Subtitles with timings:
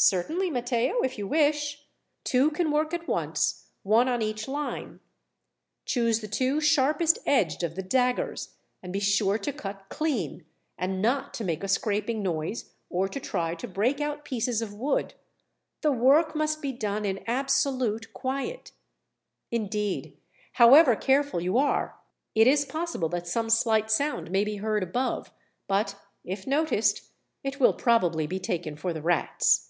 [0.00, 1.84] "Certainly, Matteo, if you wish.
[2.22, 5.00] Two can work at once, one on each line.
[5.86, 10.46] Choose the two sharpest edged of the daggers, and be sure to cut clean,
[10.78, 14.72] and not to make a scraping noise or to try to break out pieces of
[14.72, 15.14] wood.
[15.80, 18.70] The work must be done in absolute quiet.
[19.50, 20.16] Indeed,
[20.52, 21.98] however careful you are,
[22.36, 25.32] it is possible that some slight sound may be heard above,
[25.66, 27.02] but, if noticed,
[27.42, 29.64] it will probably be taken for the rats."